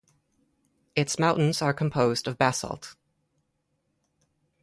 [0.95, 2.95] Its mountains are composed of basalt.